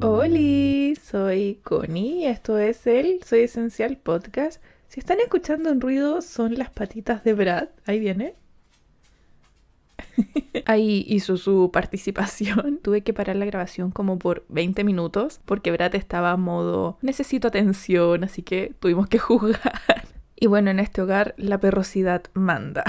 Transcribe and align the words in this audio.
Hola, 0.00 0.94
soy 1.02 1.60
Connie 1.64 2.26
esto 2.26 2.58
es 2.58 2.86
el 2.86 3.22
Soy 3.24 3.40
Esencial 3.40 3.96
Podcast. 3.96 4.62
Si 4.86 5.00
están 5.00 5.18
escuchando 5.18 5.72
un 5.72 5.80
ruido, 5.80 6.22
son 6.22 6.54
las 6.54 6.70
patitas 6.70 7.24
de 7.24 7.34
Brad. 7.34 7.68
Ahí 7.84 7.98
viene. 7.98 8.36
Ahí 10.66 11.04
hizo 11.08 11.36
su 11.36 11.70
participación. 11.72 12.78
Tuve 12.82 13.02
que 13.02 13.12
parar 13.12 13.36
la 13.36 13.46
grabación 13.46 13.90
como 13.90 14.18
por 14.18 14.44
20 14.48 14.84
minutos 14.84 15.40
porque 15.44 15.70
Brad 15.70 15.94
estaba 15.94 16.32
a 16.32 16.36
modo 16.36 16.98
necesito 17.02 17.48
atención, 17.48 18.24
así 18.24 18.42
que 18.42 18.72
tuvimos 18.80 19.08
que 19.08 19.18
jugar. 19.20 19.72
Y 20.36 20.46
bueno, 20.46 20.70
en 20.70 20.80
este 20.80 21.02
hogar 21.02 21.34
la 21.36 21.58
perrosidad 21.58 22.24
manda. 22.34 22.84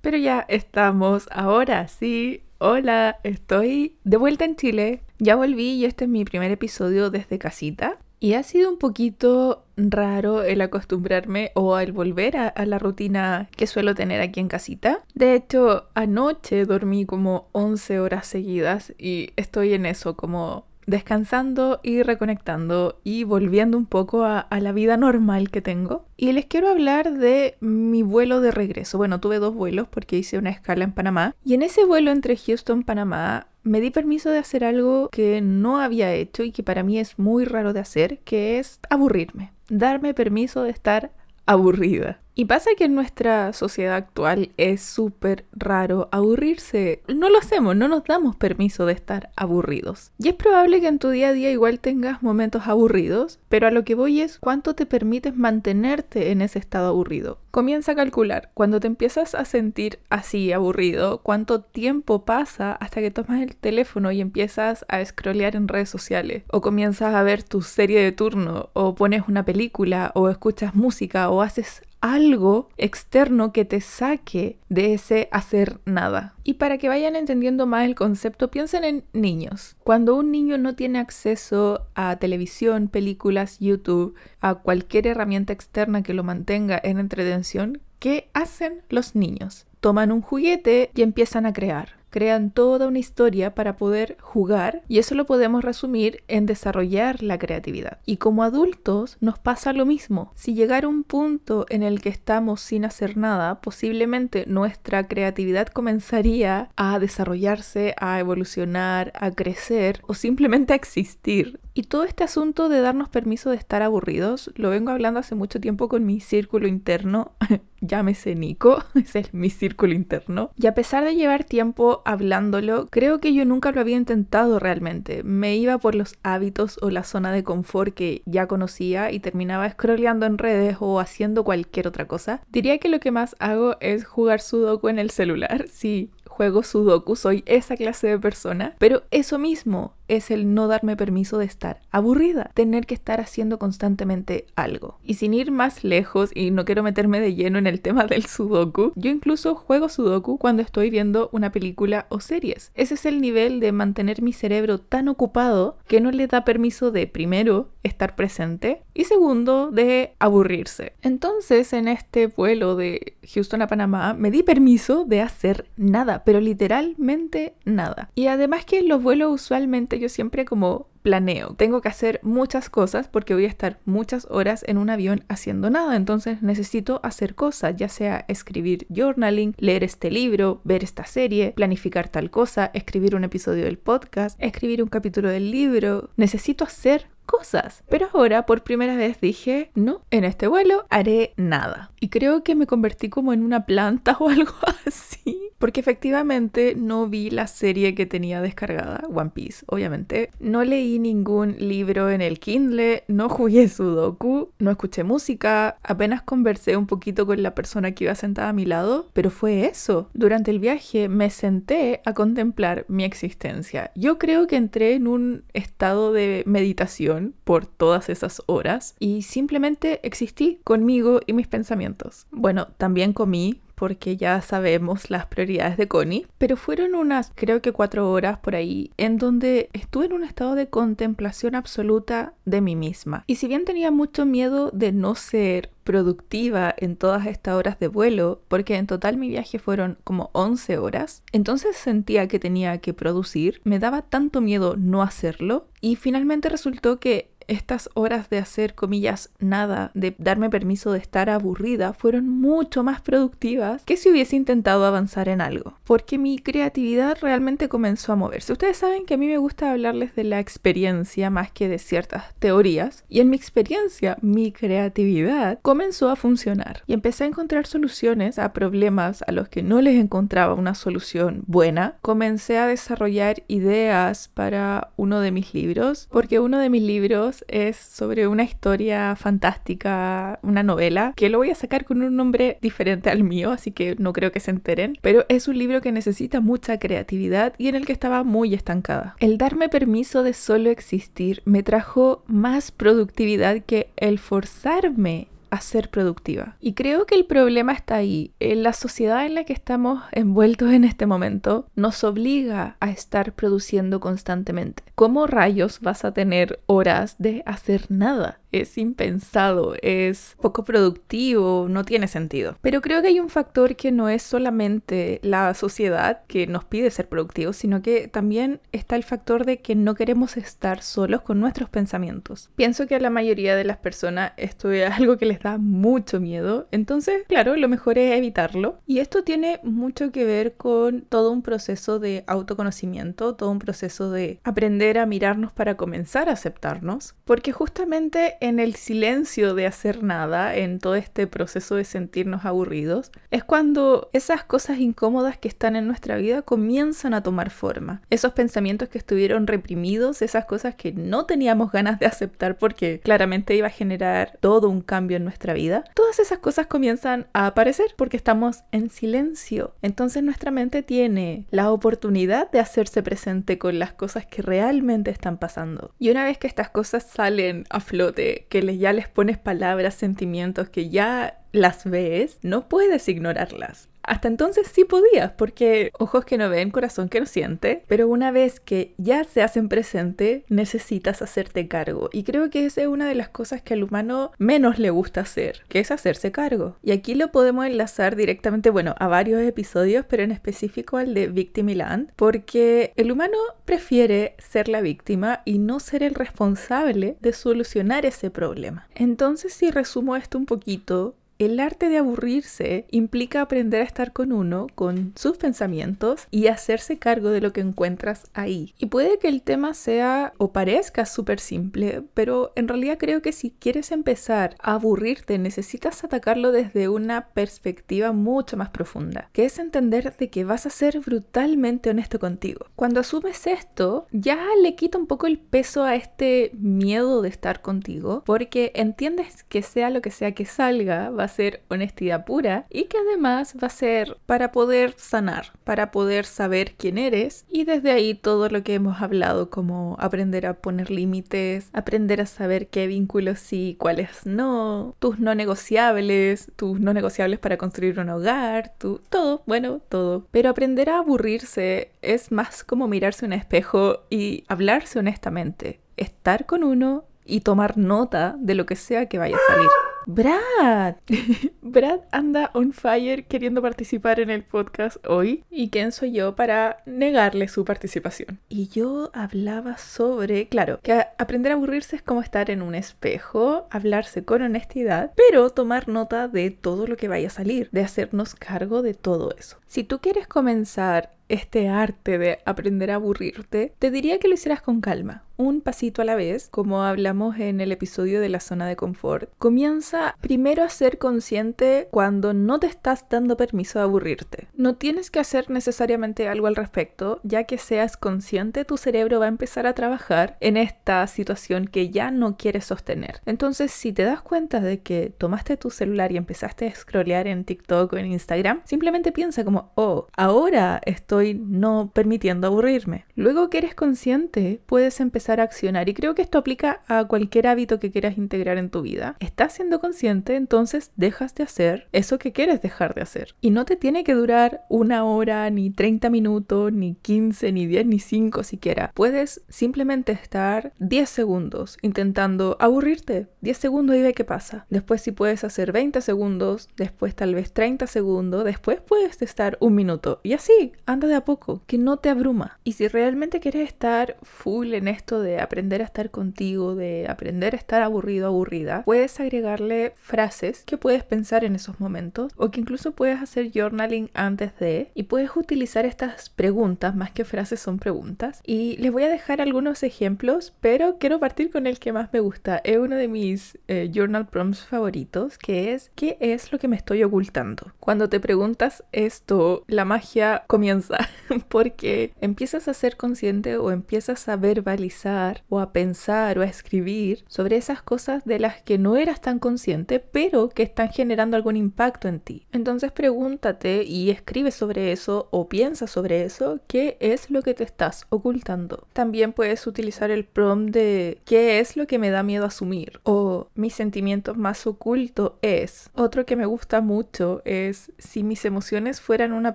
Pero 0.00 0.16
ya 0.16 0.44
estamos 0.48 1.28
ahora 1.32 1.88
sí. 1.88 2.42
Hola, 2.58 3.20
estoy 3.22 3.96
de 4.04 4.16
vuelta 4.16 4.44
en 4.44 4.56
Chile. 4.56 5.02
Ya 5.18 5.36
volví 5.36 5.70
y 5.70 5.84
este 5.84 6.04
es 6.04 6.10
mi 6.10 6.24
primer 6.24 6.50
episodio 6.50 7.10
desde 7.10 7.38
casita. 7.38 7.98
Y 8.20 8.34
ha 8.34 8.42
sido 8.42 8.70
un 8.70 8.78
poquito 8.78 9.64
raro 9.78 10.42
el 10.42 10.60
acostumbrarme 10.60 11.52
o 11.54 11.78
el 11.78 11.92
volver 11.92 12.36
a, 12.36 12.66
la 12.66 12.78
rutina 12.78 13.48
que 13.56 13.66
suelo 13.66 13.94
tener 13.94 14.20
aquí 14.20 14.40
en 14.40 14.48
casita. 14.48 15.00
De 15.14 15.34
hecho, 15.34 15.88
anoche 15.94 16.64
dormí 16.64 17.06
como 17.06 17.48
11 17.52 18.00
horas 18.00 18.26
seguidas 18.26 18.92
y 18.98 19.30
estoy 19.36 19.74
en 19.74 19.86
eso, 19.86 20.16
como 20.16 20.66
descansando 20.86 21.80
y 21.82 22.02
reconectando 22.02 22.98
y 23.04 23.24
volviendo 23.24 23.76
un 23.76 23.84
poco 23.84 24.24
a, 24.24 24.40
a, 24.40 24.60
la 24.60 24.72
vida 24.72 24.96
normal 24.96 25.50
que 25.50 25.60
tengo. 25.60 26.06
Y 26.16 26.32
les 26.32 26.46
quiero 26.46 26.70
hablar 26.70 27.12
de 27.12 27.56
mi 27.60 28.02
vuelo 28.02 28.40
de 28.40 28.50
regreso. 28.50 28.96
Bueno, 28.96 29.20
tuve 29.20 29.38
dos 29.38 29.54
vuelos 29.54 29.86
porque 29.86 30.16
hice 30.16 30.38
una 30.38 30.50
escala 30.50 30.84
en 30.84 30.92
Panamá. 30.92 31.34
Y 31.44 31.54
en 31.54 31.62
ese 31.62 31.84
vuelo 31.84 32.10
entre 32.10 32.36
Houston 32.36 32.80
y 32.80 32.84
Panamá 32.84 33.48
me 33.68 33.80
di 33.80 33.90
permiso 33.90 34.30
de 34.30 34.38
hacer 34.38 34.64
algo 34.64 35.08
que 35.10 35.40
no 35.40 35.80
había 35.80 36.12
hecho 36.12 36.42
y 36.42 36.52
que 36.52 36.62
para 36.62 36.82
mí 36.82 36.98
es 36.98 37.18
muy 37.18 37.44
raro 37.44 37.72
de 37.72 37.80
hacer, 37.80 38.18
que 38.20 38.58
es 38.58 38.80
aburrirme. 38.90 39.52
Darme 39.68 40.14
permiso 40.14 40.62
de 40.62 40.70
estar 40.70 41.12
aburrida. 41.46 42.20
Y 42.40 42.44
pasa 42.44 42.70
que 42.78 42.84
en 42.84 42.94
nuestra 42.94 43.52
sociedad 43.52 43.96
actual 43.96 44.52
es 44.58 44.80
súper 44.80 45.44
raro 45.50 46.08
aburrirse. 46.12 47.02
No 47.08 47.30
lo 47.30 47.38
hacemos, 47.38 47.74
no 47.74 47.88
nos 47.88 48.04
damos 48.04 48.36
permiso 48.36 48.86
de 48.86 48.92
estar 48.92 49.32
aburridos. 49.34 50.12
Y 50.20 50.28
es 50.28 50.36
probable 50.36 50.80
que 50.80 50.86
en 50.86 51.00
tu 51.00 51.08
día 51.08 51.30
a 51.30 51.32
día 51.32 51.50
igual 51.50 51.80
tengas 51.80 52.22
momentos 52.22 52.68
aburridos, 52.68 53.40
pero 53.48 53.66
a 53.66 53.72
lo 53.72 53.82
que 53.82 53.96
voy 53.96 54.20
es 54.20 54.38
cuánto 54.38 54.76
te 54.76 54.86
permites 54.86 55.34
mantenerte 55.34 56.30
en 56.30 56.40
ese 56.40 56.60
estado 56.60 56.90
aburrido. 56.90 57.40
Comienza 57.50 57.90
a 57.90 57.96
calcular, 57.96 58.52
cuando 58.54 58.78
te 58.78 58.86
empiezas 58.86 59.34
a 59.34 59.44
sentir 59.44 59.98
así 60.08 60.52
aburrido, 60.52 61.22
cuánto 61.24 61.62
tiempo 61.62 62.24
pasa 62.24 62.70
hasta 62.72 63.00
que 63.00 63.10
tomas 63.10 63.42
el 63.42 63.56
teléfono 63.56 64.12
y 64.12 64.20
empiezas 64.20 64.86
a 64.88 65.04
scrollear 65.04 65.56
en 65.56 65.66
redes 65.66 65.88
sociales, 65.88 66.44
o 66.52 66.60
comienzas 66.60 67.16
a 67.16 67.22
ver 67.24 67.42
tu 67.42 67.62
serie 67.62 68.00
de 68.00 68.12
turno, 68.12 68.70
o 68.74 68.94
pones 68.94 69.24
una 69.26 69.44
película, 69.44 70.12
o 70.14 70.28
escuchas 70.28 70.76
música, 70.76 71.30
o 71.30 71.42
haces 71.42 71.82
algo 72.00 72.68
externo 72.76 73.52
que 73.52 73.64
te 73.64 73.80
saque 73.80 74.58
de 74.68 74.94
ese 74.94 75.28
hacer 75.32 75.80
nada. 75.84 76.34
Y 76.44 76.54
para 76.54 76.78
que 76.78 76.88
vayan 76.88 77.16
entendiendo 77.16 77.66
más 77.66 77.84
el 77.86 77.94
concepto, 77.94 78.50
piensen 78.50 78.84
en 78.84 79.04
niños. 79.12 79.76
Cuando 79.84 80.14
un 80.14 80.30
niño 80.30 80.58
no 80.58 80.74
tiene 80.74 80.98
acceso 80.98 81.86
a 81.94 82.16
televisión, 82.16 82.88
películas, 82.88 83.58
YouTube, 83.58 84.14
a 84.40 84.54
cualquier 84.56 85.06
herramienta 85.06 85.52
externa 85.52 86.02
que 86.02 86.14
lo 86.14 86.24
mantenga 86.24 86.80
en 86.82 86.98
entretención, 86.98 87.80
¿qué 87.98 88.30
hacen 88.32 88.82
los 88.88 89.14
niños? 89.14 89.66
Toman 89.80 90.12
un 90.12 90.22
juguete 90.22 90.90
y 90.94 91.02
empiezan 91.02 91.46
a 91.46 91.52
crear 91.52 91.97
crean 92.10 92.50
toda 92.50 92.88
una 92.88 92.98
historia 92.98 93.54
para 93.54 93.76
poder 93.76 94.16
jugar 94.20 94.82
y 94.88 94.98
eso 94.98 95.14
lo 95.14 95.26
podemos 95.26 95.64
resumir 95.64 96.22
en 96.28 96.46
desarrollar 96.46 97.22
la 97.22 97.38
creatividad. 97.38 97.98
Y 98.06 98.16
como 98.16 98.42
adultos 98.42 99.16
nos 99.20 99.38
pasa 99.38 99.72
lo 99.72 99.86
mismo. 99.86 100.32
Si 100.34 100.54
llegara 100.54 100.88
un 100.88 101.04
punto 101.04 101.66
en 101.68 101.82
el 101.82 102.00
que 102.00 102.08
estamos 102.08 102.60
sin 102.60 102.84
hacer 102.84 103.16
nada, 103.16 103.60
posiblemente 103.60 104.44
nuestra 104.46 105.06
creatividad 105.06 105.68
comenzaría 105.68 106.70
a 106.76 106.98
desarrollarse, 106.98 107.94
a 107.98 108.18
evolucionar, 108.20 109.12
a 109.14 109.30
crecer 109.30 110.00
o 110.06 110.14
simplemente 110.14 110.72
a 110.72 110.76
existir. 110.76 111.60
Y 111.78 111.84
todo 111.84 112.02
este 112.02 112.24
asunto 112.24 112.68
de 112.68 112.80
darnos 112.80 113.08
permiso 113.08 113.50
de 113.50 113.56
estar 113.56 113.82
aburridos 113.82 114.50
lo 114.56 114.68
vengo 114.68 114.90
hablando 114.90 115.20
hace 115.20 115.36
mucho 115.36 115.60
tiempo 115.60 115.88
con 115.88 116.04
mi 116.04 116.18
círculo 116.18 116.66
interno 116.66 117.36
llámese 117.80 118.34
Nico, 118.34 118.82
ese 118.96 119.20
es 119.20 119.32
mi 119.32 119.48
círculo 119.48 119.94
interno. 119.94 120.50
Y 120.56 120.66
a 120.66 120.74
pesar 120.74 121.04
de 121.04 121.14
llevar 121.14 121.44
tiempo 121.44 122.02
hablándolo, 122.04 122.88
creo 122.88 123.20
que 123.20 123.32
yo 123.32 123.44
nunca 123.44 123.70
lo 123.70 123.80
había 123.80 123.96
intentado 123.96 124.58
realmente. 124.58 125.22
Me 125.22 125.56
iba 125.56 125.78
por 125.78 125.94
los 125.94 126.16
hábitos 126.24 126.80
o 126.82 126.90
la 126.90 127.04
zona 127.04 127.30
de 127.30 127.44
confort 127.44 127.94
que 127.94 128.22
ya 128.26 128.48
conocía 128.48 129.12
y 129.12 129.20
terminaba 129.20 129.70
scrolleando 129.70 130.26
en 130.26 130.38
redes 130.38 130.78
o 130.80 130.98
haciendo 130.98 131.44
cualquier 131.44 131.86
otra 131.86 132.06
cosa. 132.06 132.42
Diría 132.50 132.78
que 132.78 132.88
lo 132.88 132.98
que 132.98 133.12
más 133.12 133.36
hago 133.38 133.76
es 133.78 134.04
jugar 134.04 134.40
sudoku 134.40 134.88
en 134.88 134.98
el 134.98 135.10
celular. 135.10 135.66
Sí, 135.68 136.10
juego 136.26 136.62
sudoku, 136.62 137.16
soy 137.16 137.42
esa 137.46 137.76
clase 137.76 138.08
de 138.08 138.18
persona, 138.18 138.74
pero 138.78 139.02
eso 139.10 139.38
mismo 139.38 139.97
es 140.08 140.30
el 140.30 140.54
no 140.54 140.68
darme 140.68 140.96
permiso 140.96 141.38
de 141.38 141.44
estar 141.44 141.80
aburrida, 141.90 142.50
tener 142.54 142.86
que 142.86 142.94
estar 142.94 143.20
haciendo 143.20 143.58
constantemente 143.58 144.46
algo. 144.56 144.98
Y 145.04 145.14
sin 145.14 145.34
ir 145.34 145.50
más 145.50 145.84
lejos, 145.84 146.30
y 146.34 146.50
no 146.50 146.64
quiero 146.64 146.82
meterme 146.82 147.20
de 147.20 147.34
lleno 147.34 147.58
en 147.58 147.66
el 147.66 147.80
tema 147.80 148.06
del 148.06 148.26
sudoku, 148.26 148.92
yo 148.96 149.10
incluso 149.10 149.54
juego 149.54 149.88
sudoku 149.88 150.38
cuando 150.38 150.62
estoy 150.62 150.90
viendo 150.90 151.28
una 151.32 151.52
película 151.52 152.06
o 152.08 152.20
series. 152.20 152.72
Ese 152.74 152.94
es 152.94 153.06
el 153.06 153.20
nivel 153.20 153.60
de 153.60 153.72
mantener 153.72 154.22
mi 154.22 154.32
cerebro 154.32 154.78
tan 154.78 155.08
ocupado 155.08 155.78
que 155.86 156.00
no 156.00 156.10
le 156.10 156.26
da 156.26 156.44
permiso 156.44 156.90
de, 156.90 157.06
primero, 157.06 157.68
estar 157.82 158.16
presente 158.16 158.82
y 158.94 159.04
segundo, 159.04 159.70
de 159.70 160.14
aburrirse. 160.18 160.92
Entonces, 161.02 161.72
en 161.72 161.88
este 161.88 162.26
vuelo 162.26 162.76
de 162.76 163.14
Houston 163.34 163.62
a 163.62 163.66
Panamá, 163.66 164.14
me 164.14 164.30
di 164.30 164.42
permiso 164.42 165.04
de 165.04 165.20
hacer 165.20 165.68
nada, 165.76 166.24
pero 166.24 166.40
literalmente 166.40 167.54
nada. 167.64 168.10
Y 168.14 168.26
además 168.26 168.64
que 168.64 168.82
los 168.82 169.02
vuelos 169.02 169.32
usualmente 169.32 169.97
yo 169.98 170.08
siempre 170.08 170.44
como 170.44 170.88
planeo. 171.02 171.54
Tengo 171.54 171.80
que 171.80 171.88
hacer 171.88 172.20
muchas 172.22 172.68
cosas 172.70 173.08
porque 173.08 173.34
voy 173.34 173.44
a 173.44 173.48
estar 173.48 173.78
muchas 173.84 174.26
horas 174.30 174.64
en 174.66 174.78
un 174.78 174.90
avión 174.90 175.24
haciendo 175.28 175.70
nada. 175.70 175.96
Entonces 175.96 176.42
necesito 176.42 177.00
hacer 177.02 177.34
cosas, 177.34 177.76
ya 177.76 177.88
sea 177.88 178.24
escribir 178.28 178.86
journaling, 178.94 179.54
leer 179.58 179.84
este 179.84 180.10
libro, 180.10 180.60
ver 180.64 180.84
esta 180.84 181.04
serie, 181.04 181.52
planificar 181.56 182.08
tal 182.08 182.30
cosa, 182.30 182.70
escribir 182.74 183.14
un 183.14 183.24
episodio 183.24 183.64
del 183.64 183.78
podcast, 183.78 184.36
escribir 184.40 184.82
un 184.82 184.88
capítulo 184.88 185.28
del 185.28 185.50
libro. 185.50 186.10
Necesito 186.16 186.64
hacer 186.64 187.08
cosas. 187.28 187.84
Pero 187.88 188.08
ahora 188.14 188.46
por 188.46 188.64
primera 188.64 188.96
vez 188.96 189.20
dije, 189.20 189.70
no, 189.74 190.02
en 190.10 190.24
este 190.24 190.48
vuelo 190.48 190.86
haré 190.88 191.34
nada. 191.36 191.92
Y 192.00 192.08
creo 192.08 192.42
que 192.42 192.54
me 192.54 192.66
convertí 192.66 193.08
como 193.08 193.32
en 193.32 193.42
una 193.42 193.66
planta 193.66 194.16
o 194.20 194.28
algo 194.28 194.54
así. 194.86 195.36
Porque 195.58 195.80
efectivamente 195.80 196.74
no 196.76 197.08
vi 197.08 197.30
la 197.30 197.48
serie 197.48 197.94
que 197.96 198.06
tenía 198.06 198.40
descargada, 198.40 199.02
One 199.12 199.30
Piece, 199.34 199.64
obviamente. 199.66 200.30
No 200.38 200.64
leí 200.64 201.00
ningún 201.00 201.56
libro 201.58 202.10
en 202.10 202.20
el 202.20 202.38
Kindle, 202.38 203.02
no 203.08 203.28
jugué 203.28 203.68
Sudoku, 203.68 204.50
no 204.60 204.70
escuché 204.70 205.02
música, 205.02 205.78
apenas 205.82 206.22
conversé 206.22 206.76
un 206.76 206.86
poquito 206.86 207.26
con 207.26 207.42
la 207.42 207.56
persona 207.56 207.90
que 207.90 208.04
iba 208.04 208.14
sentada 208.14 208.50
a 208.50 208.52
mi 208.52 208.66
lado, 208.66 209.08
pero 209.12 209.30
fue 209.30 209.66
eso. 209.66 210.10
Durante 210.14 210.52
el 210.52 210.60
viaje 210.60 211.08
me 211.08 211.28
senté 211.28 212.02
a 212.04 212.14
contemplar 212.14 212.84
mi 212.86 213.02
existencia. 213.02 213.90
Yo 213.96 214.18
creo 214.18 214.46
que 214.46 214.56
entré 214.56 214.94
en 214.94 215.08
un 215.08 215.42
estado 215.54 216.12
de 216.12 216.44
meditación 216.46 217.34
por 217.42 217.66
todas 217.66 218.08
esas 218.08 218.42
horas 218.46 218.94
y 219.00 219.22
simplemente 219.22 219.98
existí 220.04 220.60
conmigo 220.62 221.20
y 221.26 221.32
mis 221.32 221.48
pensamientos. 221.48 221.87
Bueno, 222.30 222.68
también 222.76 223.12
comí, 223.12 223.60
porque 223.78 224.16
ya 224.16 224.42
sabemos 224.42 225.08
las 225.08 225.26
prioridades 225.26 225.76
de 225.76 225.86
Connie, 225.86 226.26
pero 226.36 226.56
fueron 226.56 226.96
unas, 226.96 227.30
creo 227.36 227.62
que 227.62 227.70
cuatro 227.70 228.10
horas 228.10 228.38
por 228.38 228.56
ahí, 228.56 228.90
en 228.96 229.18
donde 229.18 229.70
estuve 229.72 230.06
en 230.06 230.14
un 230.14 230.24
estado 230.24 230.56
de 230.56 230.68
contemplación 230.68 231.54
absoluta 231.54 232.34
de 232.44 232.60
mí 232.60 232.74
misma. 232.74 233.22
Y 233.28 233.36
si 233.36 233.46
bien 233.46 233.64
tenía 233.64 233.92
mucho 233.92 234.26
miedo 234.26 234.72
de 234.72 234.90
no 234.90 235.14
ser 235.14 235.70
productiva 235.84 236.74
en 236.76 236.96
todas 236.96 237.26
estas 237.26 237.54
horas 237.54 237.78
de 237.78 237.86
vuelo, 237.86 238.42
porque 238.48 238.74
en 238.74 238.88
total 238.88 239.16
mi 239.16 239.28
viaje 239.28 239.60
fueron 239.60 239.96
como 240.02 240.30
11 240.32 240.76
horas, 240.78 241.22
entonces 241.30 241.76
sentía 241.76 242.26
que 242.26 242.40
tenía 242.40 242.78
que 242.78 242.94
producir, 242.94 243.60
me 243.62 243.78
daba 243.78 244.02
tanto 244.02 244.40
miedo 244.40 244.76
no 244.76 245.02
hacerlo 245.02 245.68
y 245.80 245.94
finalmente 245.94 246.48
resultó 246.48 246.98
que 246.98 247.30
estas 247.48 247.90
horas 247.94 248.30
de 248.30 248.38
hacer 248.38 248.74
comillas 248.74 249.30
nada, 249.40 249.90
de 249.94 250.14
darme 250.18 250.50
permiso 250.50 250.92
de 250.92 250.98
estar 250.98 251.30
aburrida, 251.30 251.94
fueron 251.94 252.28
mucho 252.28 252.84
más 252.84 253.00
productivas 253.00 253.82
que 253.84 253.96
si 253.96 254.10
hubiese 254.10 254.36
intentado 254.36 254.84
avanzar 254.84 255.28
en 255.28 255.40
algo. 255.40 255.74
Porque 255.84 256.18
mi 256.18 256.38
creatividad 256.38 257.18
realmente 257.20 257.68
comenzó 257.68 258.12
a 258.12 258.16
moverse. 258.16 258.52
Ustedes 258.52 258.76
saben 258.76 259.06
que 259.06 259.14
a 259.14 259.16
mí 259.16 259.26
me 259.26 259.38
gusta 259.38 259.72
hablarles 259.72 260.14
de 260.14 260.24
la 260.24 260.38
experiencia 260.38 261.30
más 261.30 261.50
que 261.50 261.68
de 261.68 261.78
ciertas 261.78 262.34
teorías. 262.38 263.04
Y 263.08 263.20
en 263.20 263.30
mi 263.30 263.36
experiencia, 263.36 264.18
mi 264.20 264.52
creatividad 264.52 265.58
comenzó 265.62 266.10
a 266.10 266.16
funcionar. 266.16 266.82
Y 266.86 266.92
empecé 266.92 267.24
a 267.24 267.28
encontrar 267.28 267.66
soluciones 267.66 268.38
a 268.38 268.52
problemas 268.52 269.24
a 269.26 269.32
los 269.32 269.48
que 269.48 269.62
no 269.62 269.80
les 269.80 269.96
encontraba 269.96 270.54
una 270.54 270.74
solución 270.74 271.42
buena. 271.46 271.96
Comencé 272.02 272.58
a 272.58 272.66
desarrollar 272.66 273.42
ideas 273.48 274.28
para 274.34 274.90
uno 274.96 275.20
de 275.20 275.32
mis 275.32 275.54
libros. 275.54 276.08
Porque 276.10 276.40
uno 276.40 276.58
de 276.58 276.68
mis 276.68 276.82
libros 276.82 277.37
es 277.48 277.76
sobre 277.76 278.26
una 278.26 278.42
historia 278.42 279.14
fantástica, 279.16 280.38
una 280.42 280.62
novela, 280.62 281.12
que 281.16 281.28
lo 281.28 281.38
voy 281.38 281.50
a 281.50 281.54
sacar 281.54 281.84
con 281.84 282.02
un 282.02 282.16
nombre 282.16 282.58
diferente 282.60 283.10
al 283.10 283.22
mío, 283.22 283.50
así 283.50 283.70
que 283.70 283.96
no 283.98 284.12
creo 284.12 284.32
que 284.32 284.40
se 284.40 284.50
enteren. 284.50 284.98
Pero 285.02 285.24
es 285.28 285.48
un 285.48 285.58
libro 285.58 285.80
que 285.80 285.92
necesita 285.92 286.40
mucha 286.40 286.78
creatividad 286.78 287.54
y 287.58 287.68
en 287.68 287.74
el 287.74 287.86
que 287.86 287.92
estaba 287.92 288.24
muy 288.24 288.54
estancada. 288.54 289.16
El 289.20 289.38
darme 289.38 289.68
permiso 289.68 290.22
de 290.22 290.32
solo 290.32 290.70
existir 290.70 291.42
me 291.44 291.62
trajo 291.62 292.22
más 292.26 292.70
productividad 292.70 293.62
que 293.62 293.90
el 293.96 294.18
forzarme 294.18 295.28
a 295.50 295.60
ser 295.60 295.90
productiva. 295.90 296.56
Y 296.60 296.74
creo 296.74 297.06
que 297.06 297.14
el 297.14 297.26
problema 297.26 297.72
está 297.72 297.96
ahí. 297.96 298.32
En 298.40 298.62
la 298.62 298.72
sociedad 298.72 299.26
en 299.26 299.34
la 299.34 299.44
que 299.44 299.52
estamos 299.52 300.02
envueltos 300.12 300.72
en 300.72 300.84
este 300.84 301.06
momento 301.06 301.68
nos 301.74 302.04
obliga 302.04 302.76
a 302.80 302.90
estar 302.90 303.32
produciendo 303.32 304.00
constantemente. 304.00 304.82
¿Cómo 304.94 305.26
rayos 305.26 305.80
vas 305.80 306.04
a 306.04 306.12
tener 306.12 306.60
horas 306.66 307.16
de 307.18 307.42
hacer 307.46 307.86
nada? 307.88 308.40
Es 308.52 308.78
impensado, 308.78 309.74
es 309.82 310.36
poco 310.40 310.64
productivo, 310.64 311.66
no 311.68 311.84
tiene 311.84 312.08
sentido. 312.08 312.56
Pero 312.62 312.80
creo 312.80 313.02
que 313.02 313.08
hay 313.08 313.20
un 313.20 313.28
factor 313.28 313.76
que 313.76 313.92
no 313.92 314.08
es 314.08 314.22
solamente 314.22 315.20
la 315.22 315.52
sociedad 315.54 316.22
que 316.26 316.46
nos 316.46 316.64
pide 316.64 316.90
ser 316.90 317.08
productivos, 317.08 317.56
sino 317.56 317.82
que 317.82 318.08
también 318.08 318.60
está 318.72 318.96
el 318.96 319.04
factor 319.04 319.44
de 319.44 319.60
que 319.60 319.74
no 319.74 319.94
queremos 319.94 320.36
estar 320.36 320.82
solos 320.82 321.22
con 321.22 321.40
nuestros 321.40 321.68
pensamientos. 321.68 322.50
Pienso 322.56 322.86
que 322.86 322.94
a 322.94 323.00
la 323.00 323.10
mayoría 323.10 323.56
de 323.56 323.64
las 323.64 323.76
personas 323.76 324.32
esto 324.36 324.70
es 324.70 324.90
algo 324.90 325.16
que 325.18 325.26
les 325.26 325.40
da 325.40 325.58
mucho 325.58 326.20
miedo, 326.20 326.68
entonces, 326.70 327.24
claro, 327.28 327.56
lo 327.56 327.68
mejor 327.68 327.98
es 327.98 328.16
evitarlo. 328.16 328.80
Y 328.86 328.98
esto 328.98 329.24
tiene 329.24 329.60
mucho 329.62 330.10
que 330.12 330.24
ver 330.24 330.54
con 330.54 331.02
todo 331.02 331.30
un 331.30 331.42
proceso 331.42 331.98
de 331.98 332.24
autoconocimiento, 332.26 333.34
todo 333.34 333.50
un 333.50 333.58
proceso 333.58 334.10
de 334.10 334.40
aprender 334.44 334.98
a 334.98 335.06
mirarnos 335.06 335.52
para 335.52 335.76
comenzar 335.76 336.28
a 336.28 336.32
aceptarnos, 336.32 337.14
porque 337.24 337.52
justamente 337.52 338.37
en 338.40 338.58
el 338.58 338.74
silencio 338.74 339.54
de 339.54 339.66
hacer 339.66 340.02
nada, 340.02 340.56
en 340.56 340.78
todo 340.78 340.94
este 340.94 341.26
proceso 341.26 341.76
de 341.76 341.84
sentirnos 341.84 342.44
aburridos, 342.44 343.10
es 343.30 343.44
cuando 343.44 344.10
esas 344.12 344.44
cosas 344.44 344.78
incómodas 344.78 345.38
que 345.38 345.48
están 345.48 345.76
en 345.76 345.86
nuestra 345.86 346.16
vida 346.16 346.42
comienzan 346.42 347.14
a 347.14 347.22
tomar 347.22 347.50
forma. 347.50 348.02
Esos 348.10 348.32
pensamientos 348.32 348.88
que 348.88 348.98
estuvieron 348.98 349.46
reprimidos, 349.46 350.22
esas 350.22 350.44
cosas 350.44 350.74
que 350.74 350.92
no 350.92 351.26
teníamos 351.26 351.72
ganas 351.72 351.98
de 351.98 352.06
aceptar 352.06 352.58
porque 352.58 353.00
claramente 353.00 353.54
iba 353.54 353.66
a 353.66 353.70
generar 353.70 354.38
todo 354.40 354.68
un 354.68 354.80
cambio 354.80 355.16
en 355.16 355.24
nuestra 355.24 355.52
vida, 355.54 355.84
todas 355.94 356.18
esas 356.18 356.38
cosas 356.38 356.66
comienzan 356.66 357.26
a 357.32 357.46
aparecer 357.46 357.94
porque 357.96 358.16
estamos 358.16 358.62
en 358.72 358.90
silencio. 358.90 359.74
Entonces 359.82 360.22
nuestra 360.22 360.50
mente 360.50 360.82
tiene 360.82 361.46
la 361.50 361.70
oportunidad 361.70 362.50
de 362.50 362.60
hacerse 362.60 363.02
presente 363.02 363.58
con 363.58 363.78
las 363.78 363.92
cosas 363.92 364.26
que 364.26 364.42
realmente 364.42 365.10
están 365.10 365.38
pasando. 365.38 365.92
Y 365.98 366.10
una 366.10 366.24
vez 366.24 366.38
que 366.38 366.46
estas 366.46 366.70
cosas 366.70 367.04
salen 367.04 367.64
a 367.70 367.80
flote, 367.80 368.27
que, 368.48 368.78
ya 368.78 368.92
les 368.92 369.08
pones 369.08 369.38
palabras, 369.38 369.94
sentimientos, 369.94 370.68
que 370.68 370.90
ya 370.90 371.40
las 371.52 371.84
ves, 371.84 372.38
no 372.42 372.68
puedes 372.68 373.08
ignorarlas. 373.08 373.88
Hasta 374.08 374.28
entonces 374.28 374.68
sí 374.72 374.84
podías, 374.84 375.32
porque 375.32 375.92
ojos 375.98 376.24
que 376.24 376.38
no 376.38 376.48
ven, 376.48 376.70
corazón 376.70 377.10
que 377.10 377.20
no 377.20 377.26
siente, 377.26 377.84
pero 377.86 378.08
una 378.08 378.30
vez 378.30 378.58
que 378.58 378.94
ya 378.96 379.22
se 379.24 379.42
hacen 379.42 379.68
presente, 379.68 380.44
necesitas 380.48 381.20
hacerte 381.20 381.68
cargo. 381.68 382.08
Y 382.12 382.24
creo 382.24 382.48
que 382.48 382.64
esa 382.64 382.80
es 382.80 382.88
una 382.88 383.06
de 383.06 383.14
las 383.14 383.28
cosas 383.28 383.60
que 383.60 383.74
al 383.74 383.84
humano 383.84 384.32
menos 384.38 384.78
le 384.78 384.88
gusta 384.88 385.20
hacer, 385.20 385.62
que 385.68 385.80
es 385.80 385.90
hacerse 385.90 386.32
cargo. 386.32 386.76
Y 386.82 386.92
aquí 386.92 387.14
lo 387.14 387.30
podemos 387.30 387.66
enlazar 387.66 388.16
directamente, 388.16 388.70
bueno, 388.70 388.94
a 388.98 389.08
varios 389.08 389.42
episodios, 389.42 390.06
pero 390.08 390.22
en 390.22 390.32
específico 390.32 390.96
al 390.96 391.12
de 391.12 391.26
Victimiland, 391.26 392.10
porque 392.16 392.94
el 392.96 393.12
humano 393.12 393.36
prefiere 393.66 394.36
ser 394.38 394.68
la 394.68 394.80
víctima 394.80 395.42
y 395.44 395.58
no 395.58 395.80
ser 395.80 396.02
el 396.02 396.14
responsable 396.14 397.16
de 397.20 397.32
solucionar 397.34 398.06
ese 398.06 398.30
problema. 398.30 398.88
Entonces, 398.94 399.52
si 399.52 399.70
resumo 399.70 400.16
esto 400.16 400.38
un 400.38 400.46
poquito, 400.46 401.14
el 401.38 401.60
arte 401.60 401.88
de 401.88 401.98
aburrirse 401.98 402.86
implica 402.90 403.40
aprender 403.40 403.80
a 403.82 403.84
estar 403.84 404.12
con 404.12 404.32
uno, 404.32 404.66
con 404.74 405.12
sus 405.14 405.36
pensamientos 405.36 406.26
y 406.32 406.48
hacerse 406.48 406.98
cargo 406.98 407.30
de 407.30 407.40
lo 407.40 407.52
que 407.52 407.60
encuentras 407.60 408.24
ahí. 408.34 408.74
Y 408.78 408.86
puede 408.86 409.18
que 409.18 409.28
el 409.28 409.42
tema 409.42 409.74
sea 409.74 410.32
o 410.38 410.52
parezca 410.52 411.06
súper 411.06 411.38
simple, 411.38 412.02
pero 412.14 412.52
en 412.56 412.66
realidad 412.66 412.98
creo 412.98 413.22
que 413.22 413.32
si 413.32 413.50
quieres 413.50 413.92
empezar 413.92 414.56
a 414.60 414.74
aburrirte 414.74 415.38
necesitas 415.38 416.02
atacarlo 416.02 416.50
desde 416.50 416.88
una 416.88 417.28
perspectiva 417.28 418.10
mucho 418.10 418.56
más 418.56 418.70
profunda, 418.70 419.30
que 419.32 419.44
es 419.44 419.60
entender 419.60 420.16
de 420.16 420.30
que 420.30 420.44
vas 420.44 420.66
a 420.66 420.70
ser 420.70 420.98
brutalmente 421.00 421.90
honesto 421.90 422.18
contigo. 422.18 422.66
Cuando 422.74 423.00
asumes 423.00 423.46
esto, 423.46 424.08
ya 424.10 424.44
le 424.60 424.74
quita 424.74 424.98
un 424.98 425.06
poco 425.06 425.28
el 425.28 425.38
peso 425.38 425.84
a 425.84 425.94
este 425.94 426.50
miedo 426.54 427.22
de 427.22 427.28
estar 427.28 427.62
contigo, 427.62 428.24
porque 428.26 428.72
entiendes 428.74 429.44
que 429.44 429.62
sea 429.62 429.90
lo 429.90 430.02
que 430.02 430.10
sea 430.10 430.32
que 430.32 430.44
salga, 430.44 431.10
va 431.10 431.27
ser 431.28 431.62
honestidad 431.68 432.24
pura 432.24 432.66
y 432.70 432.84
que 432.84 432.98
además 432.98 433.56
va 433.62 433.66
a 433.68 433.70
ser 433.70 434.16
para 434.26 434.52
poder 434.52 434.94
sanar, 434.96 435.52
para 435.64 435.90
poder 435.90 436.24
saber 436.24 436.74
quién 436.76 436.98
eres 436.98 437.44
y 437.48 437.64
desde 437.64 437.90
ahí 437.90 438.14
todo 438.14 438.48
lo 438.48 438.62
que 438.62 438.74
hemos 438.74 439.02
hablado 439.02 439.50
como 439.50 439.96
aprender 439.98 440.46
a 440.46 440.54
poner 440.54 440.90
límites, 440.90 441.70
aprender 441.72 442.20
a 442.20 442.26
saber 442.26 442.68
qué 442.68 442.86
vínculos 442.86 443.38
sí, 443.38 443.76
cuáles 443.78 444.26
no, 444.26 444.94
tus 444.98 445.18
no 445.18 445.34
negociables, 445.34 446.50
tus 446.56 446.80
no 446.80 446.92
negociables 446.92 447.38
para 447.38 447.56
construir 447.56 447.98
un 448.00 448.10
hogar, 448.10 448.72
tu, 448.78 449.00
todo, 449.10 449.42
bueno, 449.46 449.80
todo. 449.88 450.26
Pero 450.30 450.50
aprender 450.50 450.90
a 450.90 450.98
aburrirse 450.98 451.92
es 452.02 452.32
más 452.32 452.64
como 452.64 452.88
mirarse 452.88 453.24
un 453.24 453.32
espejo 453.32 454.04
y 454.10 454.44
hablarse 454.48 454.98
honestamente, 454.98 455.80
estar 455.96 456.46
con 456.46 456.64
uno 456.64 457.04
y 457.24 457.40
tomar 457.40 457.76
nota 457.76 458.36
de 458.38 458.54
lo 458.54 458.66
que 458.66 458.76
sea 458.76 459.06
que 459.06 459.18
vaya 459.18 459.36
a 459.36 459.52
salir. 459.52 459.68
Brad. 460.10 460.94
Brad 461.60 462.00
anda 462.12 462.50
on 462.54 462.72
fire 462.72 463.26
queriendo 463.26 463.60
participar 463.60 464.20
en 464.20 464.30
el 464.30 464.42
podcast 464.42 464.96
hoy. 465.06 465.44
¿Y 465.50 465.68
quién 465.68 465.92
soy 465.92 466.12
yo 466.12 466.34
para 466.34 466.82
negarle 466.86 467.46
su 467.46 467.66
participación? 467.66 468.40
Y 468.48 468.68
yo 468.68 469.10
hablaba 469.12 469.76
sobre, 469.76 470.48
claro, 470.48 470.80
que 470.82 471.04
aprender 471.18 471.52
a 471.52 471.56
aburrirse 471.56 471.96
es 471.96 472.00
como 472.00 472.22
estar 472.22 472.48
en 472.48 472.62
un 472.62 472.74
espejo, 472.74 473.66
hablarse 473.70 474.24
con 474.24 474.40
honestidad, 474.40 475.12
pero 475.14 475.50
tomar 475.50 475.88
nota 475.88 476.26
de 476.26 476.52
todo 476.52 476.86
lo 476.86 476.96
que 476.96 477.08
vaya 477.08 477.26
a 477.26 477.30
salir, 477.30 477.68
de 477.70 477.82
hacernos 477.82 478.34
cargo 478.34 478.80
de 478.80 478.94
todo 478.94 479.34
eso. 479.36 479.58
Si 479.66 479.84
tú 479.84 479.98
quieres 479.98 480.26
comenzar 480.26 481.17
este 481.28 481.68
arte 481.68 482.18
de 482.18 482.38
aprender 482.44 482.90
a 482.90 482.96
aburrirte, 482.96 483.74
te 483.78 483.90
diría 483.90 484.18
que 484.18 484.28
lo 484.28 484.34
hicieras 484.34 484.62
con 484.62 484.80
calma, 484.80 485.24
un 485.36 485.60
pasito 485.60 486.02
a 486.02 486.04
la 486.04 486.16
vez, 486.16 486.48
como 486.50 486.82
hablamos 486.82 487.38
en 487.38 487.60
el 487.60 487.70
episodio 487.70 488.20
de 488.20 488.28
la 488.28 488.40
zona 488.40 488.66
de 488.66 488.76
confort. 488.76 489.30
Comienza 489.38 490.16
primero 490.20 490.64
a 490.64 490.68
ser 490.68 490.98
consciente 490.98 491.88
cuando 491.92 492.34
no 492.34 492.58
te 492.58 492.66
estás 492.66 493.06
dando 493.08 493.36
permiso 493.36 493.78
de 493.78 493.84
aburrirte. 493.84 494.48
No 494.54 494.74
tienes 494.74 495.10
que 495.10 495.20
hacer 495.20 495.48
necesariamente 495.48 496.28
algo 496.28 496.48
al 496.48 496.56
respecto, 496.56 497.20
ya 497.22 497.44
que 497.44 497.58
seas 497.58 497.96
consciente 497.96 498.64
tu 498.64 498.76
cerebro 498.76 499.20
va 499.20 499.26
a 499.26 499.28
empezar 499.28 499.66
a 499.66 499.74
trabajar 499.74 500.36
en 500.40 500.56
esta 500.56 501.06
situación 501.06 501.66
que 501.66 501.90
ya 501.90 502.10
no 502.10 502.36
quieres 502.36 502.64
sostener. 502.64 503.20
Entonces, 503.24 503.70
si 503.70 503.92
te 503.92 504.02
das 504.02 504.22
cuenta 504.22 504.60
de 504.60 504.80
que 504.80 505.12
tomaste 505.16 505.56
tu 505.56 505.70
celular 505.70 506.10
y 506.10 506.16
empezaste 506.16 506.66
a 506.66 506.74
scrollear 506.74 507.28
en 507.28 507.44
TikTok 507.44 507.92
o 507.92 507.96
en 507.96 508.06
Instagram, 508.06 508.62
simplemente 508.64 509.12
piensa 509.12 509.44
como 509.44 509.70
oh, 509.76 510.08
ahora 510.16 510.80
estoy 510.84 511.17
no 511.34 511.90
permitiendo 511.94 512.46
aburrirme. 512.46 513.04
Luego 513.14 513.50
que 513.50 513.58
eres 513.58 513.74
consciente, 513.74 514.60
puedes 514.66 515.00
empezar 515.00 515.40
a 515.40 515.44
accionar 515.44 515.88
y 515.88 515.94
creo 515.94 516.14
que 516.14 516.22
esto 516.22 516.38
aplica 516.38 516.82
a 516.86 517.04
cualquier 517.06 517.46
hábito 517.46 517.78
que 517.78 517.90
quieras 517.90 518.18
integrar 518.18 518.58
en 518.58 518.70
tu 518.70 518.82
vida. 518.82 519.16
Estás 519.20 519.54
siendo 519.54 519.80
consciente, 519.80 520.36
entonces 520.36 520.92
dejas 520.96 521.34
de 521.34 521.44
hacer 521.44 521.88
eso 521.92 522.18
que 522.18 522.32
quieres 522.32 522.62
dejar 522.62 522.94
de 522.94 523.02
hacer. 523.02 523.34
Y 523.40 523.50
no 523.50 523.64
te 523.64 523.76
tiene 523.76 524.04
que 524.04 524.14
durar 524.14 524.62
una 524.68 525.04
hora, 525.04 525.48
ni 525.50 525.70
30 525.70 526.10
minutos, 526.10 526.72
ni 526.72 526.94
15, 526.94 527.52
ni 527.52 527.66
10, 527.66 527.86
ni 527.86 527.98
5 527.98 528.42
siquiera. 528.42 528.92
Puedes 528.94 529.42
simplemente 529.48 530.12
estar 530.12 530.72
10 530.78 531.08
segundos 531.08 531.78
intentando 531.82 532.56
aburrirte. 532.60 533.28
10 533.40 533.56
segundos 533.56 533.96
y 533.96 534.02
ve 534.02 534.14
qué 534.14 534.24
pasa. 534.24 534.66
Después 534.70 535.02
si 535.02 535.12
puedes 535.12 535.44
hacer 535.44 535.72
20 535.72 536.00
segundos, 536.00 536.68
después 536.76 537.14
tal 537.14 537.34
vez 537.34 537.52
30 537.52 537.86
segundos, 537.86 538.44
después 538.44 538.80
puedes 538.80 539.20
estar 539.22 539.56
un 539.60 539.74
minuto. 539.74 540.20
Y 540.22 540.32
así, 540.34 540.72
anda 540.86 541.07
de 541.08 541.16
a 541.16 541.24
poco, 541.24 541.62
que 541.66 541.78
no 541.78 541.96
te 541.98 542.10
abruma. 542.10 542.58
Y 542.64 542.72
si 542.72 542.88
realmente 542.88 543.40
quieres 543.40 543.68
estar 543.68 544.16
full 544.22 544.74
en 544.74 544.88
esto 544.88 545.20
de 545.20 545.40
aprender 545.40 545.80
a 545.80 545.84
estar 545.84 546.10
contigo, 546.10 546.74
de 546.74 547.06
aprender 547.08 547.54
a 547.54 547.58
estar 547.58 547.82
aburrido, 547.82 548.28
aburrida, 548.28 548.82
puedes 548.84 549.18
agregarle 549.20 549.92
frases 549.96 550.62
que 550.64 550.76
puedes 550.76 551.04
pensar 551.04 551.44
en 551.44 551.54
esos 551.54 551.80
momentos 551.80 552.32
o 552.36 552.50
que 552.50 552.60
incluso 552.60 552.92
puedes 552.92 553.20
hacer 553.20 553.50
journaling 553.52 554.10
antes 554.14 554.58
de 554.58 554.90
y 554.94 555.04
puedes 555.04 555.34
utilizar 555.36 555.86
estas 555.86 556.30
preguntas, 556.30 556.94
más 556.94 557.10
que 557.10 557.24
frases 557.24 557.60
son 557.60 557.78
preguntas. 557.78 558.40
Y 558.46 558.76
les 558.78 558.92
voy 558.92 559.04
a 559.04 559.08
dejar 559.08 559.40
algunos 559.40 559.82
ejemplos, 559.82 560.54
pero 560.60 560.98
quiero 560.98 561.18
partir 561.18 561.50
con 561.50 561.66
el 561.66 561.78
que 561.78 561.92
más 561.92 562.12
me 562.12 562.20
gusta. 562.20 562.60
Es 562.64 562.78
uno 562.78 562.96
de 562.96 563.08
mis 563.08 563.58
eh, 563.68 563.90
journal 563.92 564.26
prompts 564.26 564.64
favoritos, 564.64 565.38
que 565.38 565.72
es 565.72 565.90
¿qué 565.94 566.16
es 566.20 566.52
lo 566.52 566.58
que 566.58 566.68
me 566.68 566.76
estoy 566.76 567.02
ocultando? 567.02 567.72
Cuando 567.80 568.08
te 568.08 568.20
preguntas 568.20 568.84
esto, 568.92 569.64
la 569.66 569.84
magia 569.84 570.44
comienza 570.46 570.97
porque 571.48 572.12
empiezas 572.20 572.68
a 572.68 572.74
ser 572.74 572.96
consciente 572.96 573.56
o 573.56 573.70
empiezas 573.70 574.28
a 574.28 574.36
verbalizar 574.36 575.42
o 575.48 575.60
a 575.60 575.72
pensar 575.72 576.38
o 576.38 576.42
a 576.42 576.46
escribir 576.46 577.24
sobre 577.28 577.56
esas 577.56 577.82
cosas 577.82 578.24
de 578.24 578.38
las 578.38 578.62
que 578.62 578.78
no 578.78 578.96
eras 578.96 579.20
tan 579.20 579.38
consciente, 579.38 580.00
pero 580.00 580.48
que 580.48 580.62
están 580.62 580.90
generando 580.90 581.36
algún 581.36 581.56
impacto 581.56 582.08
en 582.08 582.20
ti. 582.20 582.46
Entonces 582.52 582.92
pregúntate 582.92 583.84
y 583.84 584.10
escribe 584.10 584.50
sobre 584.50 584.92
eso 584.92 585.28
o 585.30 585.48
piensa 585.48 585.86
sobre 585.86 586.24
eso, 586.24 586.60
¿qué 586.66 586.96
es 587.00 587.30
lo 587.30 587.42
que 587.42 587.54
te 587.54 587.64
estás 587.64 588.06
ocultando? 588.10 588.86
También 588.92 589.32
puedes 589.32 589.66
utilizar 589.66 590.10
el 590.10 590.24
prompt 590.24 590.72
de 590.72 591.18
¿qué 591.24 591.60
es 591.60 591.76
lo 591.76 591.86
que 591.86 591.98
me 591.98 592.10
da 592.10 592.22
miedo 592.22 592.44
asumir? 592.44 593.00
O 593.04 593.48
mis 593.54 593.74
sentimientos 593.74 594.36
más 594.36 594.66
ocultos 594.66 595.32
es. 595.42 595.90
Otro 595.94 596.26
que 596.26 596.36
me 596.36 596.46
gusta 596.46 596.80
mucho 596.80 597.42
es 597.44 597.92
si 597.98 598.22
mis 598.22 598.44
emociones 598.44 599.00
fueran 599.00 599.32
una 599.32 599.54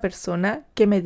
persona, 0.00 0.64
¿qué 0.74 0.86
me 0.86 1.02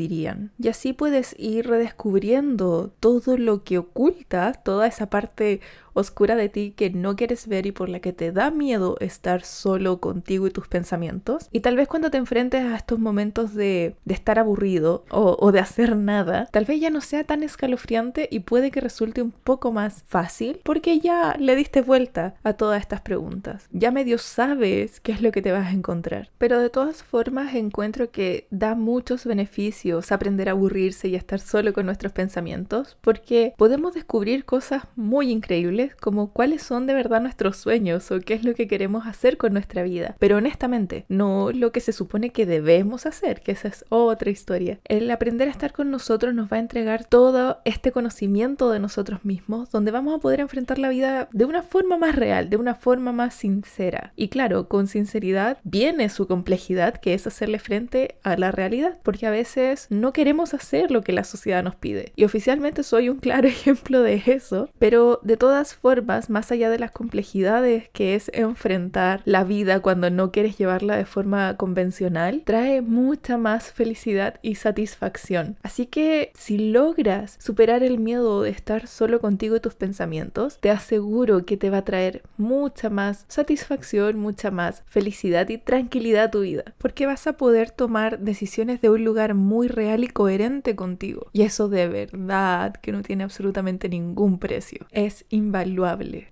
Y 0.59 0.69
así 0.69 0.93
puedes 0.93 1.35
ir 1.39 1.67
redescubriendo 1.69 2.93
todo 3.01 3.37
lo 3.37 3.65
que 3.65 3.79
oculta, 3.79 4.53
toda 4.53 4.87
esa 4.87 5.11
parte 5.11 5.61
oscura 5.99 6.37
de 6.37 6.49
ti 6.49 6.73
que 6.77 6.91
no 6.91 7.17
quieres 7.17 7.47
ver 7.47 7.67
y 7.67 7.73
por 7.73 7.89
la 7.89 8.01
que 8.01 8.13
te 8.13 8.33
da 8.33 8.51
miedo 8.51 8.97
estar 9.01 9.45
solo 9.45 10.01
contigo 10.01 10.47
y 10.47 10.51
tus 10.51 10.69
pensamientos. 10.69 11.49
Y 11.53 11.61
tal 11.61 11.77
vez 11.77 11.89
cuando 11.89 12.11
te 12.11 12.19
enfrentes 12.19 12.65
a 12.65 12.77
estos 12.77 12.99
momentos 12.99 13.55
de, 13.55 13.97
estar 14.07 14.39
aburrido 14.39 15.05
o, 15.11 15.37
o 15.39 15.53
de 15.53 15.61
hacer 15.61 15.97
nada, 15.97 16.49
tal 16.51 16.65
vez 16.65 16.81
ya 16.81 16.91
no 16.91 17.01
sea 17.01 17.25
tan 17.25 17.43
escalofriante 17.43 18.29
y 18.31 18.41
puede 18.41 18.71
que 18.71 18.81
resulte 18.81 19.23
un 19.23 19.31
poco 19.31 19.73
más 19.73 20.03
fácil 20.07 20.61
porque 20.65 20.99
ya 20.99 21.37
le 21.39 21.55
diste 21.57 21.83
vuelta 21.83 22.35
a 22.43 22.55
todas 22.55 22.81
estas 22.81 23.01
preguntas. 23.01 23.69
Ya 23.71 23.91
medio 23.91 24.19
sabes 24.19 25.01
qué 25.01 25.13
es 25.13 25.23
lo 25.23 25.33
que 25.33 25.43
te 25.43 25.53
vas 25.53 25.67
a 25.67 25.73
encontrar. 25.73 26.31
Pero 26.39 26.61
de 26.61 26.71
todas 26.71 27.03
formas 27.03 27.55
encuentro 27.55 28.11
que 28.11 28.47
da 28.51 28.75
muchos 28.75 29.25
beneficios 29.25 30.13
aprender 30.13 30.49
a 30.49 30.53
aburrirse 30.53 31.09
y 31.09 31.15
a 31.15 31.19
estar 31.19 31.41
solo 31.41 31.73
con 31.73 31.87
nuestros 31.87 32.13
pensamientos 32.13 32.97
porque 33.01 33.55
podemos 33.57 33.95
descubrir 33.95 34.45
cosas 34.45 34.85
muy 34.97 35.31
increíbles 35.31 35.88
como 35.97 36.33
cuáles 36.33 36.63
son 36.63 36.87
de 36.87 36.95
verdad 36.95 37.21
nuestros 37.21 37.57
sueños 37.57 38.11
o 38.11 38.21
qué 38.21 38.35
es 38.35 38.45
lo 38.45 38.55
que 38.55 38.69
queremos 38.69 39.07
hacer 39.07 39.37
con 39.37 39.53
nuestra 39.53 39.83
vida. 39.83 40.17
Pero 40.19 40.37
honestamente, 40.37 41.05
no 41.09 41.51
lo 41.53 41.73
que 41.73 41.81
se 41.81 41.93
supone 41.93 42.31
que 42.31 42.47
debemos 42.47 43.07
hacer, 43.07 43.41
que 43.41 43.53
esa 43.53 43.69
es 43.69 43.85
otra 43.89 44.31
historia. 44.31 44.79
El 44.85 45.11
aprender 45.11 45.49
a 45.49 45.51
estar 45.51 45.73
con 45.73 45.91
nosotros 45.91 46.35
nos 46.35 46.51
va 46.53 46.57
a 46.57 46.61
entregar 46.61 47.05
todo 47.05 47.59
este 47.65 47.93
conocimiento 47.93 48.71
de 48.71 48.81
nosotros 48.81 49.25
mismos, 49.25 49.71
donde 49.71 49.91
vamos 49.91 50.15
a 50.15 50.21
poder 50.21 50.41
enfrentar 50.41 50.79
la 50.79 50.89
vida 50.89 51.29
de 51.33 51.45
una 51.45 51.63
forma 51.63 51.97
más 51.97 52.17
real, 52.17 52.51
de 52.51 52.57
una 52.57 52.75
forma 52.75 53.13
más 53.13 53.35
sincera. 53.35 54.13
Y 54.17 54.29
claro, 54.29 54.69
con 54.69 54.87
sinceridad 54.87 55.59
viene 55.65 56.09
su 56.09 56.27
complejidad, 56.27 56.95
que 56.97 57.15
es 57.15 57.27
hacerle 57.27 57.59
frente 57.59 58.17
a 58.23 58.37
la 58.37 58.51
realidad, 58.51 58.99
porque 59.03 59.27
a 59.27 59.31
veces 59.31 59.87
no 59.91 60.13
queremos 60.13 60.55
hacer 60.55 60.91
lo 60.91 61.03
que 61.03 61.13
la 61.13 61.25
sociedad 61.25 61.63
nos 61.63 61.77
pide. 61.77 62.13
Y 62.17 62.25
oficialmente 62.25 62.83
soy 62.83 63.09
un 63.09 63.19
claro 63.19 63.49
ejemplo 63.49 64.03
de 64.03 64.23
eso, 64.27 64.69
pero 64.79 65.21
de 65.23 65.37
todas 65.37 65.68
formas, 65.75 66.31
más 66.31 66.53
allá 66.53 66.71
de 66.71 66.79
las 66.79 66.91
complejidades 66.91 67.89
que 67.91 68.15
es 68.15 68.31
enfrentar 68.35 69.23
la 69.25 69.45
vida 69.45 69.81
cuando 69.81 70.11
no 70.11 70.33
quieres 70.33 70.59
llevarla 70.59 70.97
de 70.97 71.05
forma 71.05 71.57
convencional, 71.57 72.43
trae 72.45 72.83
mucha 72.83 73.37
más 73.37 73.73
felicidad 73.73 74.39
y 74.43 74.57
satisfacción. 74.57 75.57
Así 75.63 75.87
que 75.87 76.33
si 76.35 76.59
logras 76.71 77.37
superar 77.41 77.83
el 77.83 77.99
miedo 77.99 78.43
de 78.43 78.51
estar 78.51 78.87
solo 78.87 79.21
contigo 79.21 79.57
y 79.57 79.61
tus 79.61 79.75
pensamientos, 79.75 80.59
te 80.61 80.71
aseguro 80.71 81.45
que 81.45 81.57
te 81.57 81.71
va 81.71 81.79
a 81.79 81.85
traer 81.85 82.23
mucha 82.37 82.91
más 82.91 83.25
satisfacción, 83.29 84.19
mucha 84.19 84.51
más 84.51 84.83
felicidad 84.87 85.49
y 85.49 85.59
tranquilidad 85.59 86.25
a 86.25 86.31
tu 86.31 86.41
vida, 86.41 86.75
porque 86.79 87.07
vas 87.07 87.27
a 87.27 87.35
poder 87.35 87.71
tomar 87.71 88.21
decisiones 88.21 88.81
de 88.81 88.91
un 88.91 89.05
lugar 89.05 89.35
muy 89.35 89.69
real 89.69 90.05
y 90.05 90.09
coherente 90.09 90.77
contigo. 90.77 91.29
Y 91.33 91.43
eso 91.43 91.69
de 91.69 91.89
verdad 91.89 92.75
que 92.75 92.93
no 92.93 93.03
tiene 93.03 93.25
absolutamente 93.25 93.89
ningún 93.89 94.39
precio. 94.39 94.87
Es 94.91 95.25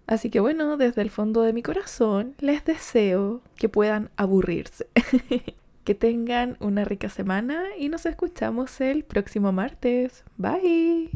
Así 0.06 0.30
que 0.30 0.40
bueno, 0.40 0.76
desde 0.76 1.02
el 1.02 1.10
fondo 1.10 1.42
de 1.42 1.52
mi 1.52 1.62
corazón 1.62 2.34
les 2.40 2.64
deseo 2.64 3.42
que 3.56 3.68
puedan 3.68 4.10
aburrirse. 4.16 4.88
que 5.84 5.94
tengan 5.94 6.56
una 6.58 6.84
rica 6.84 7.08
semana 7.08 7.62
y 7.78 7.88
nos 7.88 8.06
escuchamos 8.06 8.80
el 8.80 9.04
próximo 9.04 9.52
martes. 9.52 10.24
Bye. 10.36 11.10